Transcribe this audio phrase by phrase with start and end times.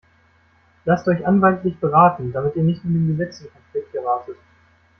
[0.85, 4.37] Lasst euch anwaltlich beraten, damit ihr nicht mit dem Gesetz in Konflikt geratet.